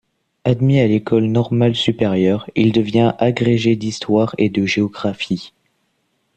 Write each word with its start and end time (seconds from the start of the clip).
Admis 0.45 0.79
à 0.79 0.87
l'École 0.87 1.25
normale 1.27 1.75
supérieure, 1.75 2.49
il 2.55 2.71
devient 2.71 3.13
agrégé 3.19 3.75
d'histoire 3.75 4.33
et 4.39 4.49
de 4.49 4.65
géographie. 4.65 5.53